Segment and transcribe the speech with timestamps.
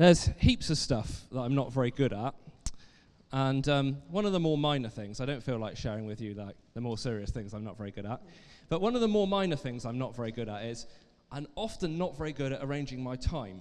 [0.00, 2.34] There's heaps of stuff that I'm not very good at.
[3.32, 6.32] And um, one of the more minor things, I don't feel like sharing with you
[6.32, 8.22] like the more serious things I'm not very good at,
[8.70, 10.86] but one of the more minor things I'm not very good at is
[11.30, 13.60] I'm often not very good at arranging my time,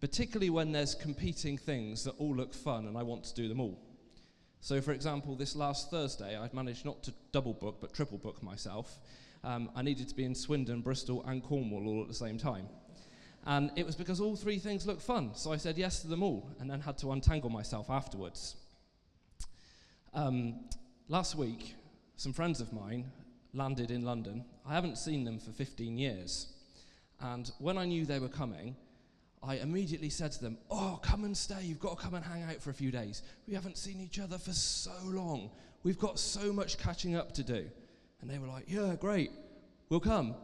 [0.00, 3.60] particularly when there's competing things that all look fun and I want to do them
[3.60, 3.78] all.
[4.60, 8.42] So, for example, this last Thursday, I'd managed not to double book but triple book
[8.42, 8.98] myself.
[9.44, 12.66] Um, I needed to be in Swindon, Bristol, and Cornwall all at the same time.
[13.46, 16.22] And it was because all three things looked fun, so I said yes to them
[16.22, 18.56] all and then had to untangle myself afterwards.
[20.14, 20.64] Um,
[21.08, 21.74] last week,
[22.16, 23.10] some friends of mine
[23.52, 24.44] landed in London.
[24.66, 26.52] I haven't seen them for 15 years.
[27.20, 28.76] And when I knew they were coming,
[29.42, 31.62] I immediately said to them, Oh, come and stay.
[31.62, 33.22] You've got to come and hang out for a few days.
[33.46, 35.50] We haven't seen each other for so long.
[35.82, 37.66] We've got so much catching up to do.
[38.20, 39.30] And they were like, Yeah, great.
[39.90, 40.34] We'll come.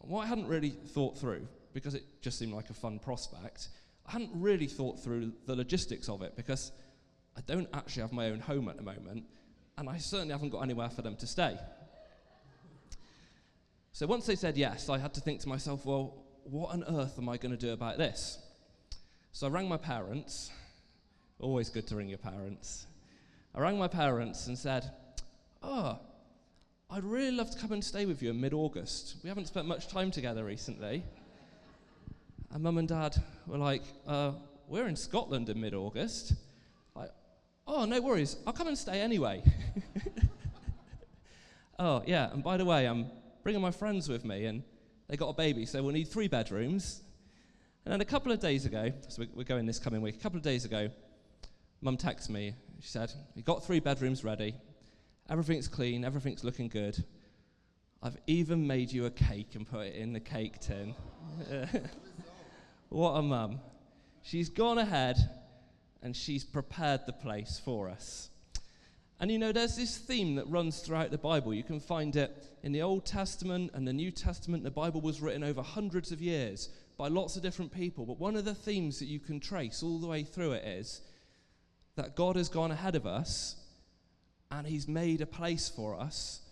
[0.00, 3.68] What I hadn't really thought through, because it just seemed like a fun prospect,
[4.06, 6.72] I hadn't really thought through the logistics of it because
[7.36, 9.24] I don't actually have my own home at the moment,
[9.76, 11.56] and I certainly haven't got anywhere for them to stay.
[13.92, 17.18] So once they said yes, I had to think to myself, well, what on earth
[17.18, 18.38] am I going to do about this?
[19.32, 20.50] So I rang my parents.
[21.38, 22.86] Always good to ring your parents.
[23.54, 24.90] I rang my parents and said,
[25.62, 25.98] oh,
[26.90, 29.16] I'd really love to come and stay with you in mid August.
[29.22, 31.04] We haven't spent much time together recently.
[32.50, 34.32] And mum and dad were like, uh,
[34.66, 36.34] We're in Scotland in mid August.
[36.94, 37.10] Like,
[37.66, 38.36] oh, no worries.
[38.46, 39.42] I'll come and stay anyway.
[41.78, 42.32] oh, yeah.
[42.32, 43.10] And by the way, I'm
[43.42, 44.62] bringing my friends with me, and
[45.08, 47.02] they got a baby, so we'll need three bedrooms.
[47.84, 50.36] And then a couple of days ago, so we're going this coming week, a couple
[50.36, 50.90] of days ago,
[51.80, 52.54] mum texted me.
[52.80, 54.54] She said, We got three bedrooms ready.
[55.30, 57.02] Everything's clean, everything's looking good.
[58.02, 60.94] I've even made you a cake and put it in the cake tin.
[62.88, 63.60] what a mum.
[64.22, 65.16] She's gone ahead
[66.02, 68.30] and she's prepared the place for us.
[69.20, 71.52] And you know, there's this theme that runs throughout the Bible.
[71.52, 74.62] You can find it in the Old Testament and the New Testament.
[74.62, 78.06] The Bible was written over hundreds of years by lots of different people.
[78.06, 81.00] But one of the themes that you can trace all the way through it is
[81.96, 83.56] that God has gone ahead of us
[84.52, 86.42] and He's made a place for us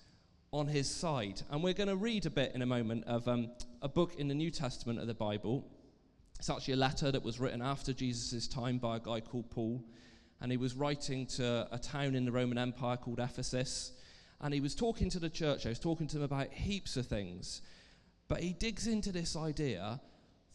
[0.50, 1.42] on His side.
[1.50, 4.26] And we're going to read a bit in a moment of um, a book in
[4.26, 5.64] the New Testament of the Bible
[6.38, 9.82] it's actually a letter that was written after Jesus' time by a guy called Paul.
[10.40, 13.92] And he was writing to a town in the Roman Empire called Ephesus.
[14.40, 17.06] And he was talking to the church, he was talking to them about heaps of
[17.06, 17.62] things.
[18.28, 20.00] But he digs into this idea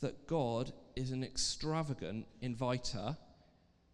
[0.02, 3.18] that God is an extravagant inviter,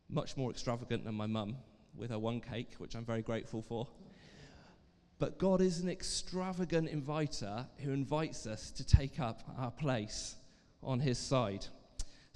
[0.09, 1.55] much more extravagant than my mum
[1.95, 3.87] with her one cake, which I'm very grateful for.
[5.19, 10.35] But God is an extravagant inviter who invites us to take up our place
[10.83, 11.65] on his side.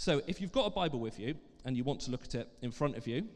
[0.01, 2.50] So, if you've got a Bible with you and you want to look at it
[2.63, 3.28] in front of you,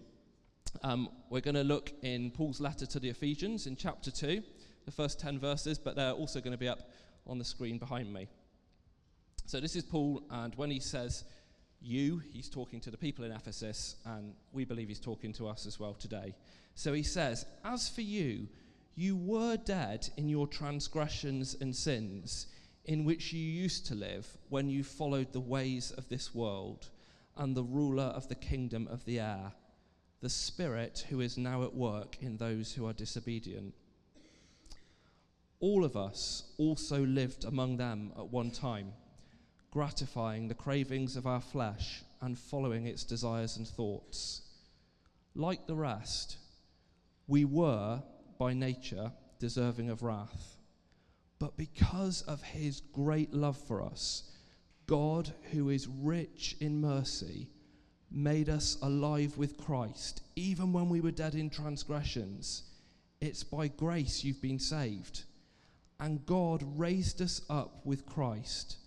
[0.82, 4.42] um, we're going to look in Paul's letter to the Ephesians in chapter 2,
[4.86, 6.90] the first 10 verses, but they're also going to be up
[7.28, 8.28] on the screen behind me.
[9.46, 11.26] So, this is Paul, and when he says
[11.84, 15.68] you, he's talking to the people in Ephesus, and we believe he's talking to us
[15.68, 16.34] as well today.
[16.74, 18.48] So, he says, As for you,
[18.96, 22.48] you were dead in your transgressions and sins
[22.86, 26.90] in which you used to live when you followed the ways of this world
[27.38, 29.52] and the ruler of the kingdom of the air,
[30.22, 33.74] the Spirit who is now at work in those who are disobedient.
[35.60, 38.94] All of us also lived among them at one time,
[39.72, 44.42] gratifying the cravings of our flesh and following its desires and thoughts.
[45.34, 46.38] Like the rest,
[47.28, 48.02] we were,
[48.38, 50.55] by nature, deserving of wrath.
[51.46, 54.24] But because of his great love for us,
[54.88, 57.50] God, who is rich in mercy,
[58.10, 62.64] made us alive with Christ, even when we were dead in transgressions.
[63.22, 65.26] It's by grace you've been saved.
[66.00, 68.78] And God raised us up with Christ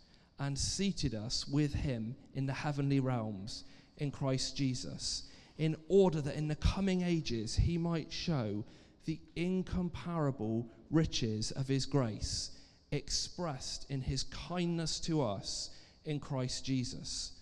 [0.41, 3.63] and seated us with him in the heavenly realms
[3.99, 8.65] in Christ Jesus, in order that in the coming ages he might show
[9.05, 12.51] the incomparable riches of his grace
[12.93, 15.71] expressed in his kindness to us
[16.05, 17.33] in Christ Jesus.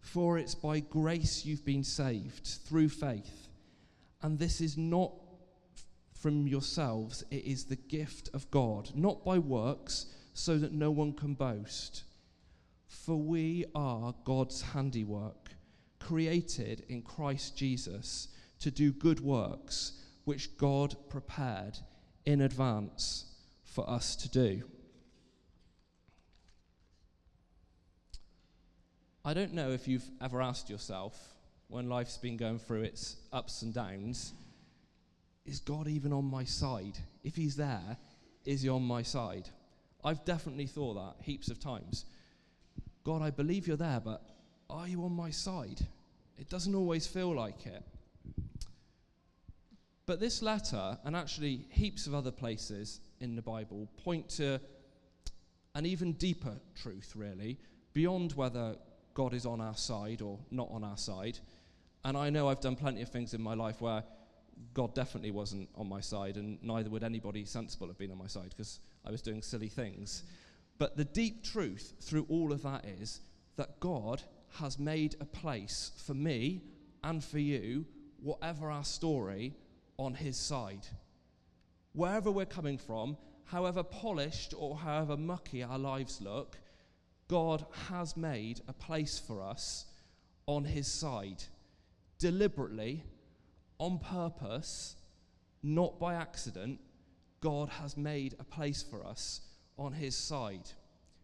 [0.00, 3.48] For it's by grace you've been saved through faith.
[4.22, 5.12] And this is not
[6.12, 11.12] from yourselves, it is the gift of God, not by works, so that no one
[11.12, 12.04] can boast.
[12.86, 15.50] For we are God's handiwork,
[16.00, 18.28] created in Christ Jesus
[18.60, 21.78] to do good works, which God prepared
[22.24, 23.26] in advance
[23.64, 24.62] for us to do.
[29.24, 31.34] I don't know if you've ever asked yourself,
[31.68, 34.34] when life's been going through its ups and downs,
[35.46, 36.98] is God even on my side?
[37.22, 37.96] If He's there,
[38.44, 39.48] is He on my side?
[40.04, 42.04] I've definitely thought that heaps of times.
[43.02, 44.22] God, I believe you're there, but
[44.68, 45.80] are you on my side?
[46.38, 47.82] It doesn't always feel like it.
[50.06, 54.60] But this letter, and actually heaps of other places in the Bible, point to
[55.74, 57.58] an even deeper truth, really,
[57.94, 58.76] beyond whether
[59.14, 61.38] God is on our side or not on our side.
[62.04, 64.04] And I know I've done plenty of things in my life where
[64.74, 68.26] God definitely wasn't on my side, and neither would anybody sensible have been on my
[68.26, 70.24] side because I was doing silly things.
[70.76, 73.20] But the deep truth through all of that is
[73.56, 74.22] that God
[74.58, 76.62] has made a place for me
[77.02, 77.86] and for you,
[78.20, 79.54] whatever our story,
[79.96, 80.86] on His side.
[81.92, 86.58] Wherever we're coming from, however polished or however mucky our lives look,
[87.28, 89.86] God has made a place for us
[90.46, 91.42] on His side.
[92.18, 93.04] Deliberately,
[93.78, 94.96] on purpose,
[95.62, 96.80] not by accident,
[97.40, 99.40] God has made a place for us
[99.78, 100.70] on His side.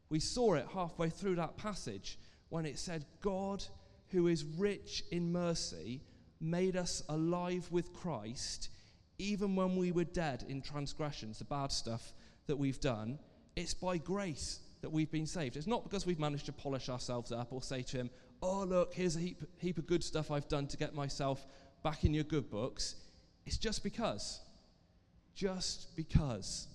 [0.09, 2.19] We saw it halfway through that passage
[2.49, 3.65] when it said, God,
[4.09, 6.03] who is rich in mercy,
[6.41, 8.71] made us alive with Christ,
[9.19, 12.13] even when we were dead in transgressions, the bad stuff
[12.47, 13.19] that we've done.
[13.57, 15.57] It's by grace that we've been saved.
[15.57, 18.11] It's not because we've managed to polish ourselves up or say to Him,
[18.43, 21.47] Oh, look, here's a heap, heap of good stuff I've done to get myself
[21.83, 22.97] back in your good books.
[23.45, 24.41] It's just because.
[25.35, 26.69] Just because.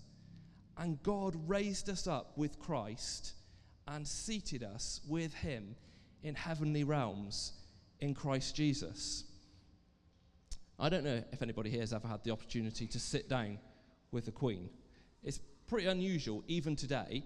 [0.77, 3.33] And God raised us up with Christ
[3.87, 5.75] and seated us with Him
[6.21, 7.53] in heavenly realms
[7.99, 9.23] in Christ Jesus.
[10.79, 13.59] I don't know if anybody here has ever had the opportunity to sit down
[14.11, 14.69] with the Queen.
[15.23, 17.23] It's pretty unusual, even today,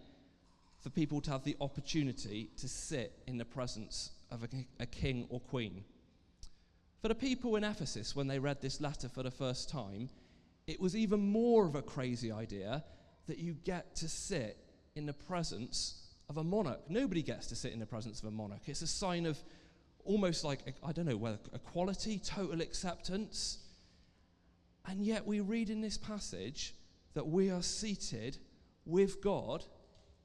[0.80, 4.48] for people to have the opportunity to sit in the presence of a,
[4.80, 5.84] a king or queen.
[7.02, 10.10] For the people in Ephesus, when they read this letter for the first time,
[10.68, 12.84] it was even more of a crazy idea
[13.28, 14.58] that you get to sit
[14.96, 16.82] in the presence of a monarch.
[16.90, 18.62] Nobody gets to sit in the presence of a monarch.
[18.68, 19.38] It's a sign of
[20.10, 23.60] almost like, I don't know, whether equality, total acceptance.
[24.88, 26.74] And yet we read in this passage
[27.14, 28.40] that we are seated
[28.88, 29.64] with God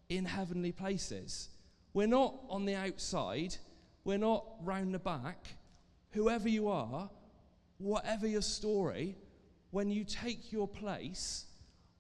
[0.09, 1.51] in heavenly places.
[1.93, 3.57] We're not on the outside,
[4.05, 5.49] we're not round the back.
[6.13, 7.11] Whoever you are,
[7.77, 9.19] whatever your story,
[9.71, 11.45] when you take your place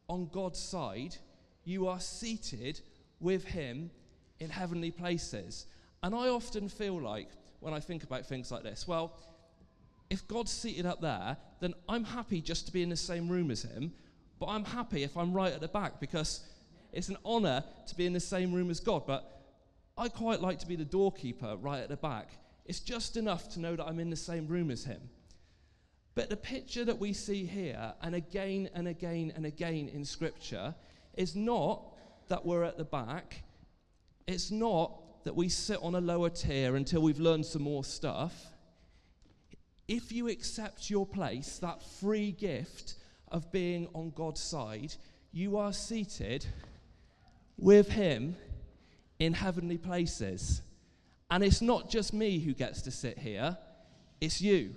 [0.08, 1.16] on God's side,
[1.64, 2.80] you are seated
[3.20, 3.90] with Him
[4.40, 5.66] in heavenly places.
[6.02, 7.28] And I often feel like,
[7.64, 9.16] when I think about things like this, well,
[10.10, 13.50] if God's seated up there, then I'm happy just to be in the same room
[13.50, 13.92] as Him,
[14.38, 16.40] but I'm happy if I'm right at the back because
[16.92, 19.06] it's an honor to be in the same room as God.
[19.06, 19.42] But
[19.96, 22.30] I quite like to be the doorkeeper right at the back.
[22.66, 25.00] It's just enough to know that I'm in the same room as Him.
[26.14, 30.74] But the picture that we see here, and again and again and again in Scripture,
[31.14, 31.82] is not
[32.28, 33.42] that we're at the back.
[34.26, 38.46] It's not that we sit on a lower tier until we've learned some more stuff.
[39.88, 42.94] If you accept your place, that free gift
[43.28, 44.94] of being on God's side,
[45.32, 46.46] you are seated
[47.58, 48.36] with Him
[49.18, 50.62] in heavenly places.
[51.30, 53.56] And it's not just me who gets to sit here,
[54.20, 54.76] it's you.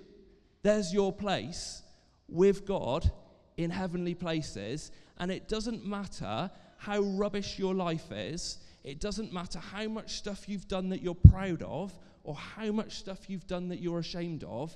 [0.62, 1.82] There's your place
[2.28, 3.10] with God
[3.56, 4.90] in heavenly places.
[5.18, 8.58] And it doesn't matter how rubbish your life is,
[8.88, 11.92] it doesn't matter how much stuff you've done that you're proud of,
[12.24, 14.74] or how much stuff you've done that you're ashamed of.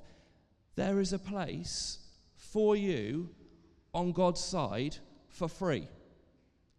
[0.75, 1.99] There is a place
[2.37, 3.31] for you
[3.95, 4.97] on God's side
[5.31, 5.89] for free.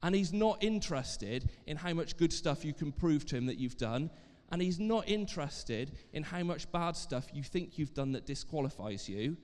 [0.03, 3.57] And He's not interested in how much good stuff you can prove to Him that
[3.57, 4.11] you've done.
[4.51, 9.09] And He's not interested in how much bad stuff you think you've done that disqualifies
[9.09, 9.37] you.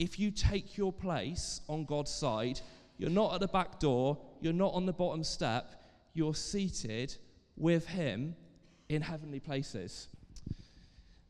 [0.00, 2.60] If you take your place on God's side,
[2.98, 5.83] you're not at the back door, you're not on the bottom step,
[6.14, 7.14] you're seated
[7.56, 8.34] with Him
[8.88, 10.08] in heavenly places.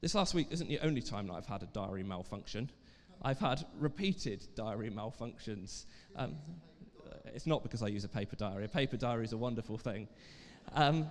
[0.00, 2.70] This last week isn't the only time that I've had a diary malfunction.
[3.22, 5.86] I've had repeated diary malfunctions.
[6.14, 6.36] Um,
[7.34, 8.66] it's not because I use a paper diary.
[8.66, 10.08] A paper diary is a wonderful thing.
[10.72, 11.06] Um,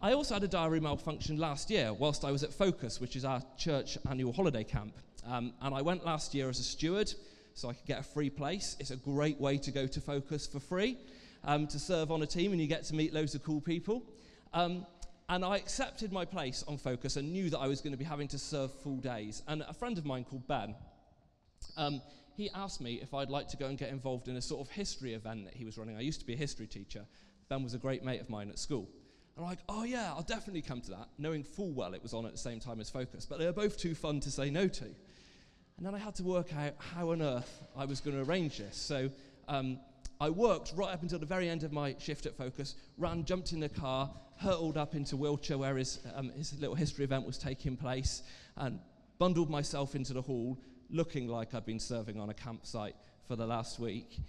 [0.00, 3.24] I also had a diary malfunction last year whilst I was at Focus, which is
[3.24, 4.96] our church annual holiday camp.
[5.26, 7.12] Um, and I went last year as a steward
[7.54, 8.76] so I could get a free place.
[8.80, 10.96] It's a great way to go to Focus for free,
[11.44, 14.02] um, to serve on a team, and you get to meet loads of cool people.
[14.52, 14.86] Um,
[15.28, 18.04] and I accepted my place on Focus and knew that I was going to be
[18.04, 19.42] having to serve full days.
[19.48, 20.74] And a friend of mine called Ben,
[21.76, 22.02] um,
[22.36, 24.70] he asked me if I'd like to go and get involved in a sort of
[24.70, 25.96] history event that he was running.
[25.96, 27.06] I used to be a history teacher.
[27.48, 28.88] Ben was a great mate of mine at school.
[29.36, 32.12] And I'm like, oh yeah, I'll definitely come to that, knowing full well it was
[32.12, 33.24] on at the same time as Focus.
[33.24, 34.84] But they were both too fun to say no to.
[34.84, 38.58] And then I had to work out how on earth I was going to arrange
[38.58, 38.76] this.
[38.76, 39.08] So
[39.48, 39.78] um,
[40.22, 43.50] I worked right up until the very end of my shift at Focus, ran, jumped
[43.50, 47.36] in the car, hurtled up into Wiltshire where his, um, his little history event was
[47.36, 48.22] taking place,
[48.56, 48.78] and
[49.18, 50.56] bundled myself into the hall,
[50.90, 52.94] looking like I'd been serving on a campsite
[53.26, 54.20] for the last week.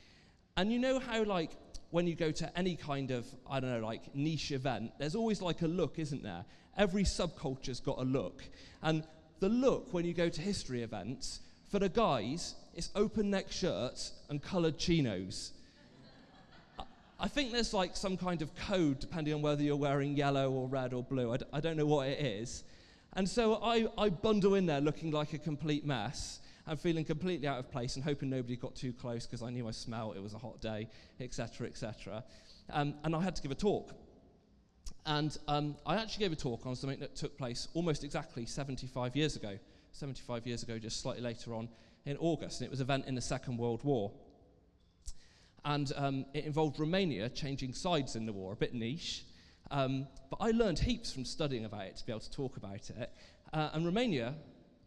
[0.58, 1.52] And you know how, like,
[1.92, 5.44] when you go to any kind of, I don't know, like niche event, there's always
[5.44, 6.44] like a look, isn't there?
[6.76, 8.42] Every subculture's got a look.
[8.82, 9.04] And
[9.42, 14.14] the look when you go to history events, for the guys, it's open neck shirts
[14.28, 15.52] and coloured chinos.
[17.24, 20.68] I think there's like some kind of code depending on whether you're wearing yellow or
[20.68, 21.32] red or blue.
[21.32, 22.66] I d- I don't know what it is.
[23.14, 27.48] And so I, I bundle in there looking like a complete mess and feeling completely
[27.48, 30.22] out of place and hoping nobody got too close because I knew I smelled, it
[30.22, 30.90] was a hot day,
[31.22, 32.26] etc., etc.
[32.70, 33.94] Um, and I had to give a talk.
[35.06, 39.16] And um, I actually gave a talk on something that took place almost exactly 75
[39.16, 39.58] years ago.
[39.94, 41.70] 75 years ago, just slightly later on
[42.06, 42.60] in August.
[42.60, 44.12] And it was an event in the Second World War.
[45.66, 49.26] And um, it involved Romania changing sides in the war, a bit niche.
[49.72, 52.90] Um, but I learned heaps from studying about it to be able to talk about
[52.90, 53.12] it.
[53.54, 54.36] Uh, and Romania,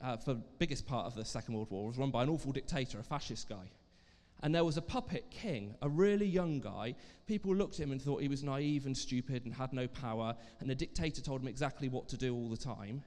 [0.03, 2.53] uh, for the biggest part of the Second World War, was run by an awful
[2.53, 3.71] dictator, a fascist guy.
[4.43, 6.95] And there was a puppet king, a really young guy.
[7.27, 10.37] People looked at him and thought he was naive and stupid and had no power,
[10.61, 13.03] and the dictator told him exactly what to do all the time.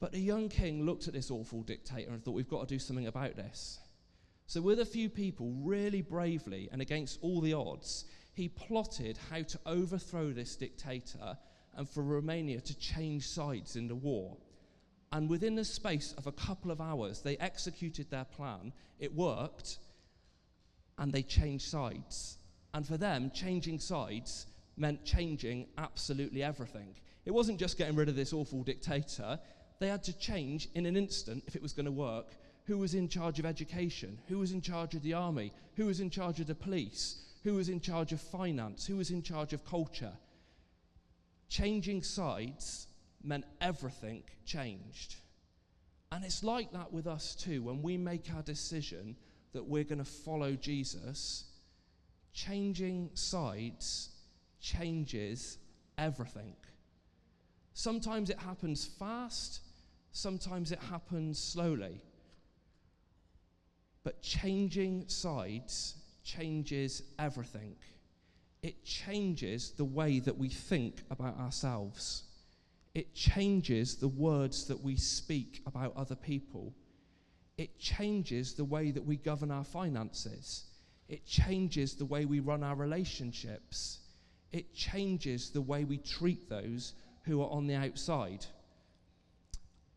[0.00, 2.78] But the young king looked at this awful dictator and thought, we've got to do
[2.78, 3.78] something about this.
[4.52, 8.04] So, with a few people, really bravely and against all the odds,
[8.34, 11.38] he plotted how to overthrow this dictator
[11.74, 14.36] and for Romania to change sides in the war.
[15.10, 18.74] And within the space of a couple of hours, they executed their plan.
[18.98, 19.78] It worked,
[20.98, 22.36] and they changed sides.
[22.74, 26.94] And for them, changing sides meant changing absolutely everything.
[27.24, 29.40] It wasn't just getting rid of this awful dictator,
[29.78, 32.94] they had to change in an instant, if it was going to work, who was
[32.94, 36.40] in charge of education, who was in charge of the army, who was in charge
[36.40, 40.12] of the police, who was in charge of finance, who was in charge of culture.
[41.48, 42.86] Changing sides
[43.22, 45.16] meant everything changed.
[46.12, 47.62] And it's like that with us too.
[47.62, 49.16] When we make our decision
[49.52, 51.44] that we're going to follow Jesus,
[52.32, 54.10] changing sides
[54.60, 55.58] changes
[55.98, 56.54] everything.
[57.74, 59.60] Sometimes it happens fast,
[60.12, 62.00] sometimes it happens slowly.
[64.04, 65.94] But changing sides
[66.24, 67.76] changes everything.
[68.62, 72.24] It changes the way that we think about ourselves.
[72.94, 76.74] It changes the words that we speak about other people.
[77.58, 80.64] It changes the way that we govern our finances.
[81.08, 83.98] It changes the way we run our relationships.
[84.52, 86.94] It changes the way we treat those
[87.24, 88.44] who are on the outside.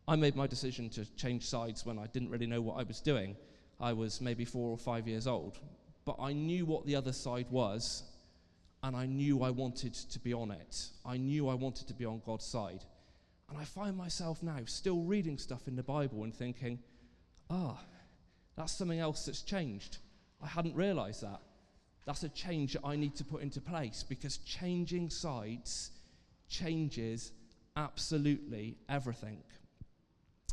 [0.08, 3.00] I made my decision to change sides when I didn't really know what I was
[3.00, 3.36] doing.
[3.80, 5.58] I was maybe four or five years old
[6.06, 8.04] but I knew what the other side was,
[8.82, 10.86] and I knew I wanted to be on it.
[11.04, 12.84] I knew I wanted to be on God's side.
[13.50, 16.78] And I find myself now still reading stuff in the Bible and thinking,
[17.50, 17.78] ah,
[18.56, 19.98] that's something else that's changed.
[20.40, 21.40] I hadn't realized that.
[22.06, 25.90] That's a change that I need to put into place because changing sides
[26.48, 27.32] changes
[27.76, 29.42] absolutely everything.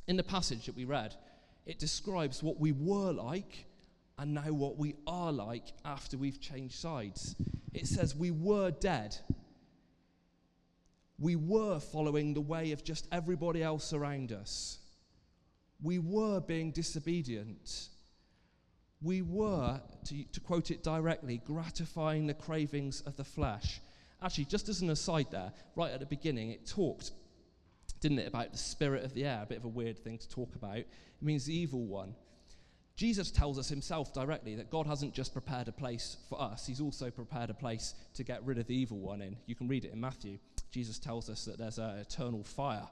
[0.08, 1.16] In the passage that we read,
[1.66, 3.66] it describes what we were like
[4.18, 7.36] and now what we are like after we've changed sides.
[7.74, 9.16] It says we were dead.
[11.18, 14.80] We were following the way of just everybody else around us.
[15.82, 17.90] We were being disobedient.
[19.02, 23.82] We were, to, to quote it directly, gratifying the cravings of the flesh.
[24.22, 27.12] Actually, just as an aside there, right at the beginning, it talked,
[28.04, 30.30] didn't it, about the spirit of the air, a bit of a weird thing to
[30.30, 30.78] talk about.
[30.78, 30.88] It
[31.22, 32.14] means the evil one.
[32.98, 36.82] Jesus tells us himself directly that God hasn't just prepared a place for us, he's
[36.82, 39.38] also prepared a place to get rid of the evil one in.
[39.48, 40.38] You can read it in Matthew.
[40.70, 42.88] Jesus tells us that there's an eternal fire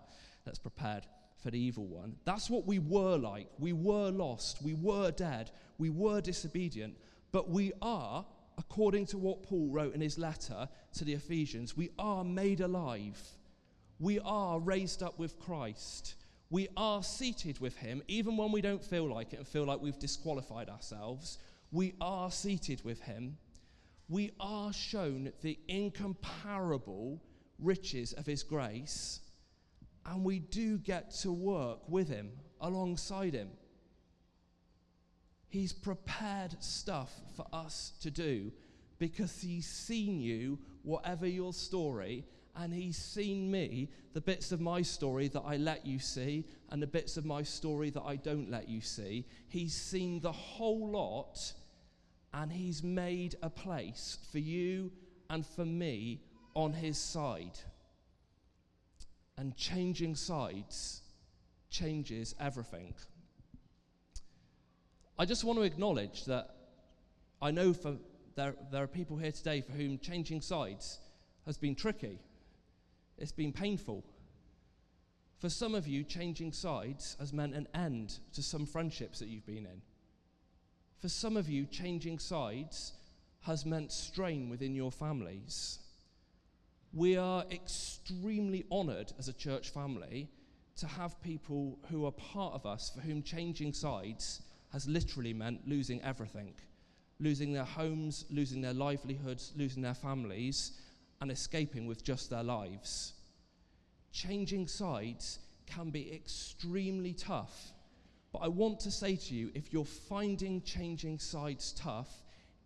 [0.45, 1.05] that's prepared
[1.43, 2.15] for the evil one.
[2.23, 3.47] That's what we were like.
[3.59, 4.63] We were lost.
[4.63, 5.51] We were dead.
[5.77, 6.95] We were disobedient.
[7.33, 8.25] But we are,
[8.57, 13.21] according to what Paul wrote in his letter to the Ephesians, we are made alive.
[14.01, 16.15] We are raised up with Christ
[16.51, 19.81] we are seated with him, even when we don't feel like it and feel like
[19.81, 21.38] we've disqualified ourselves.
[21.72, 23.38] We are seated with him.
[24.10, 27.24] We are shown the incomparable
[27.58, 29.22] riches of his grace,
[30.05, 33.48] and we do get to work with him, alongside him.
[35.48, 38.51] He's prepared stuff for us to do
[39.00, 44.81] because he's seen you, whatever your story, and He's seen me, the bits of my
[44.81, 48.51] story that I let you see, and the bits of my story that I don't
[48.51, 49.25] let you see.
[49.48, 51.53] He's seen the whole lot,
[52.34, 54.91] and He's made a place for you
[55.29, 56.22] and for me
[56.53, 57.60] on His side.
[59.38, 61.01] And changing sides
[61.70, 62.93] changes everything.
[65.17, 66.55] I just want to acknowledge that
[67.41, 67.96] I know for,
[68.36, 71.00] there, there are people here today for whom changing sides
[71.46, 72.20] has been tricky.
[73.21, 74.03] It's been painful.
[75.37, 79.45] For some of you, changing sides has meant an end to some friendships that you've
[79.45, 79.81] been in.
[80.99, 82.93] For some of you, changing sides
[83.41, 85.79] has meant strain within your families.
[86.93, 90.29] We are extremely honoured as a church family
[90.77, 95.67] to have people who are part of us for whom changing sides has literally meant
[95.67, 96.53] losing everything
[97.21, 100.71] losing their homes, losing their livelihoods, losing their families,
[101.21, 103.13] and escaping with just their lives.
[104.11, 107.71] Changing sides can be extremely tough.
[108.33, 112.09] But I want to say to you if you're finding changing sides tough,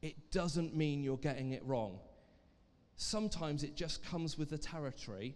[0.01, 1.99] it doesn't mean you're getting it wrong.
[2.95, 5.35] Sometimes it just comes with the territory,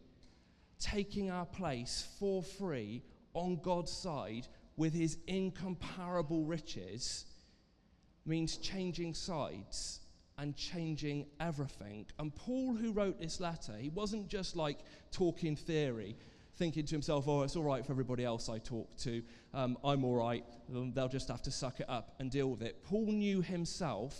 [0.80, 4.48] taking our place for free on God's side
[4.78, 7.26] with his incomparable riches
[8.26, 10.00] means changing sides
[10.40, 12.06] and changing everything.
[12.18, 14.80] And Paul, who wrote this letter, he wasn't just like
[15.12, 16.16] talking theory,
[16.56, 19.22] thinking to himself, oh, it's all right for everybody else I talk to.
[19.54, 20.44] Um, I'm all right.
[20.70, 22.84] They'll just have to suck it up and deal with it.
[22.84, 24.18] Paul knew himself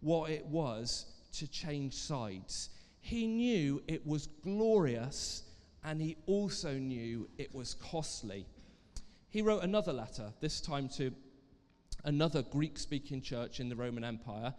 [0.00, 2.70] what it was to change sides.
[3.00, 5.42] He knew it was glorious
[5.84, 8.46] and he also knew it was costly.
[9.28, 11.12] He wrote another letter, this time to
[12.04, 14.54] another Greek speaking church in the Roman Empire,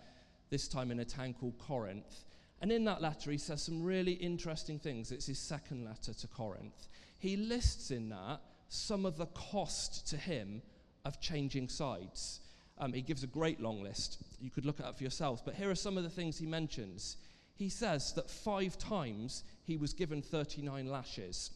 [0.50, 2.25] this time in a town called Corinth.
[2.62, 5.12] And in that letter, he says some really interesting things.
[5.12, 6.88] It's his second letter to Corinth.
[7.18, 10.62] He lists in that some of the cost to him
[11.06, 12.41] of changing sides.
[12.77, 14.22] Um, he gives a great long list.
[14.40, 15.42] You could look it up for yourselves.
[15.44, 17.18] But here are some of the things he mentions.
[17.55, 21.51] He says that five times he was given 39 lashes.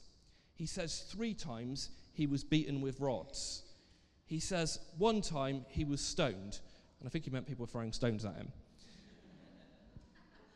[0.56, 3.64] He says three times he was beaten with rods.
[4.26, 6.60] He says one time he was stoned,
[7.00, 8.52] and I think he meant people throwing stones at him.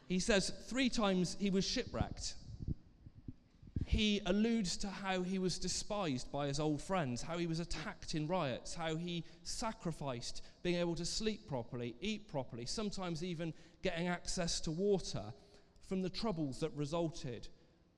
[0.07, 2.35] He says three times he was shipwrecked.
[3.85, 8.15] He alludes to how he was despised by his old friends, how he was attacked
[8.15, 14.07] in riots, how he sacrificed being able to sleep properly, eat properly, sometimes even getting
[14.07, 15.23] access to water
[15.87, 17.47] from the troubles that resulted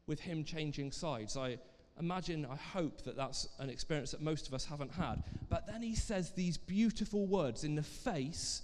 [0.06, 1.36] with him changing sides.
[1.36, 1.58] I
[2.00, 5.24] imagine, I hope that that's an experience that most of us haven't had.
[5.50, 8.62] But then he says these beautiful words in the face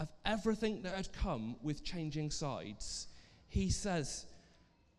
[0.00, 3.08] of everything that had come with changing sides.
[3.48, 4.26] He says,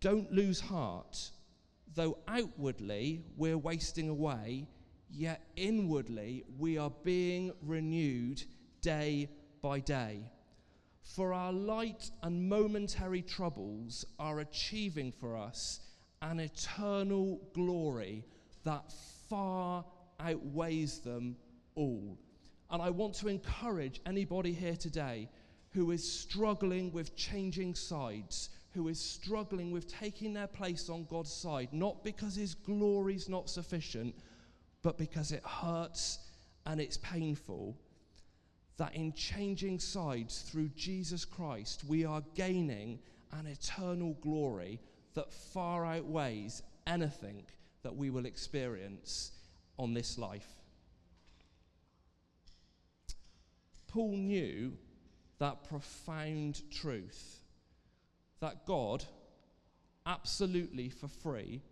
[0.01, 1.31] Don't lose heart.
[1.95, 4.67] Though outwardly we're wasting away,
[5.10, 8.43] yet inwardly we are being renewed
[8.81, 9.29] day
[9.62, 10.31] by day.
[11.01, 15.79] For our light and momentary troubles are achieving for us
[16.21, 18.25] an eternal glory
[18.63, 18.91] that
[19.29, 19.86] far
[20.19, 21.38] outweighs them
[21.75, 22.17] all.
[22.69, 25.30] And I want to encourage anybody here today
[25.71, 31.32] who is struggling with changing sides, who is struggling with taking their place on God's
[31.32, 34.15] side, not because his glory is not sufficient,
[34.82, 36.19] but because it hurts
[36.65, 37.77] and it's painful,
[38.77, 42.99] that in changing sides through Jesus Christ, we are gaining
[43.32, 44.80] an eternal glory
[45.13, 47.43] that far outweighs anything
[47.84, 49.32] that we will experience
[49.80, 50.58] on this life.
[53.97, 54.73] Paul knew
[55.39, 57.39] that profound truth
[58.41, 59.03] that God,
[60.05, 61.63] absolutely for free,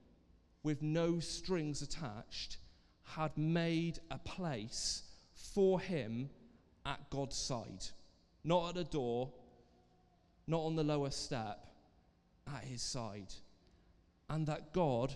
[0.63, 2.57] with no strings attached,
[3.03, 5.03] had made a place
[5.35, 6.31] for him
[6.83, 7.85] at God's side.
[8.43, 9.31] Not at a door,
[10.47, 11.67] not on the lower step,
[12.47, 13.35] at his side.
[14.31, 15.15] And that God,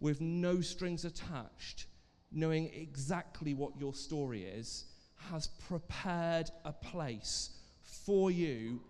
[0.00, 1.86] with no strings attached,
[2.30, 4.84] knowing exactly what your story is,
[5.30, 7.50] has prepared a place
[7.82, 8.80] for you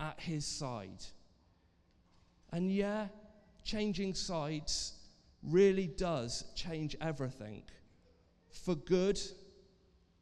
[0.00, 1.04] at his side.
[2.52, 3.08] And yeah,
[3.64, 4.94] changing sides
[5.42, 7.62] really does change everything.
[8.50, 9.20] For good,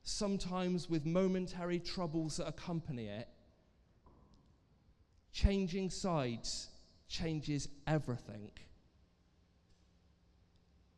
[0.03, 3.29] sometimes with momentary troubles that accompany it.
[5.33, 6.69] Changing sides
[7.09, 8.51] changes everything.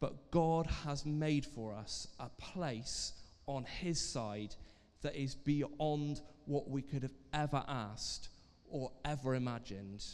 [0.01, 3.13] But God has made for us a place
[3.47, 4.55] on His side
[5.03, 8.29] that is beyond what we could have ever asked
[8.71, 10.05] or ever imagined.